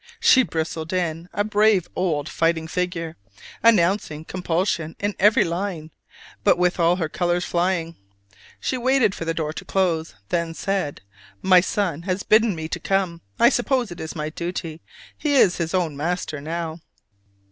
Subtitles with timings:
[0.19, 3.17] She bristled in, a brave old fighting figure,
[3.61, 5.91] announcing compulsion in every line,
[6.43, 7.95] but with all her colors flying.
[8.59, 11.01] She waited for the door to close, then said,
[11.43, 14.81] "My son has bidden me come, I suppose it is my duty:
[15.15, 16.79] he is his own master now."